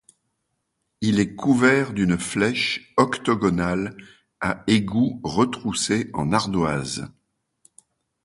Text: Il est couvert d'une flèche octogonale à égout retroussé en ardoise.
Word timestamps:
Il 1.01 1.19
est 1.19 1.35
couvert 1.35 1.93
d'une 1.93 2.17
flèche 2.17 2.91
octogonale 2.97 3.95
à 4.39 4.63
égout 4.65 5.21
retroussé 5.23 6.09
en 6.15 6.33
ardoise. 6.33 7.11